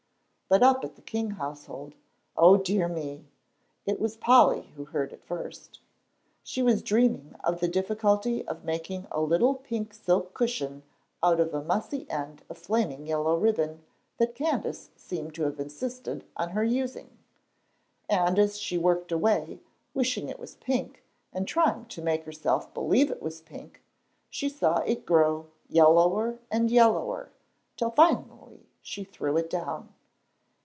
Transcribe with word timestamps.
But 0.53 0.63
up 0.63 0.83
at 0.83 0.97
the 0.97 1.01
King 1.01 1.29
household 1.35 1.95
O 2.35 2.57
dear 2.57 2.89
me! 2.89 3.23
It 3.85 4.01
was 4.01 4.17
Polly 4.17 4.63
who 4.75 4.83
heard 4.83 5.13
it 5.13 5.23
first. 5.23 5.79
She 6.43 6.61
was 6.61 6.81
dreaming 6.81 7.35
of 7.41 7.61
the 7.61 7.69
difficulty 7.69 8.45
of 8.49 8.65
making 8.65 9.07
a 9.11 9.21
little 9.21 9.55
pink 9.55 9.93
silk 9.93 10.33
cushion 10.33 10.83
out 11.23 11.39
of 11.39 11.53
a 11.53 11.63
mussy 11.63 12.05
end 12.09 12.43
of 12.49 12.57
flaming 12.57 13.07
yellow 13.07 13.37
ribbon 13.37 13.85
that 14.17 14.35
Candace 14.35 14.89
seemed 14.97 15.33
to 15.35 15.43
have 15.43 15.57
insisted 15.57 16.25
on 16.35 16.49
her 16.49 16.65
using; 16.65 17.17
and 18.09 18.37
as 18.37 18.57
she 18.59 18.77
worked 18.77 19.13
away, 19.13 19.61
wishing 19.93 20.27
it 20.27 20.37
was 20.37 20.55
pink, 20.55 21.01
and 21.31 21.47
trying 21.47 21.85
to 21.85 22.01
make 22.01 22.25
herself 22.25 22.73
believe 22.73 23.09
it 23.09 23.21
was 23.21 23.39
pink, 23.39 23.81
she 24.29 24.49
saw 24.49 24.79
it 24.81 25.05
grow 25.05 25.45
yellower 25.69 26.39
and 26.51 26.69
yellower, 26.71 27.29
till 27.77 27.91
finally 27.91 28.67
she 28.81 29.05
threw 29.05 29.37
it 29.37 29.49
down. 29.49 29.87